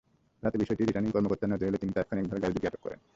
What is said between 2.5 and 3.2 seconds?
দুটি আটক করেন।